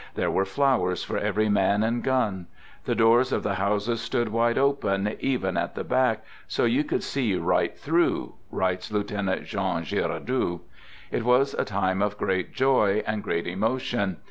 [0.15, 2.47] There were flowers for every man and gun.
[2.85, 7.03] The doors of the houses stood wide open, even at the back, so you could
[7.03, 10.61] see right through, writes Lieutenant Jean Giraudoux.
[11.11, 14.17] It was a time of great joy and great emotion.